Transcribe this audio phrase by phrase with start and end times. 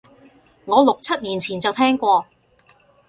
[0.65, 2.25] 我六七年前就聽過